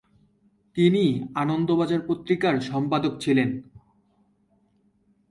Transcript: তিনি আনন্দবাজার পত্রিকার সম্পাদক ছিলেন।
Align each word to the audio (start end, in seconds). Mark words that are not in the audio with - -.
তিনি 0.77 1.03
আনন্দবাজার 1.35 2.01
পত্রিকার 2.07 2.55
সম্পাদক 2.61 3.13
ছিলেন। 3.19 3.49